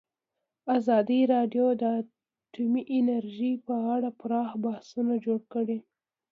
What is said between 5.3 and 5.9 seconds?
کړي.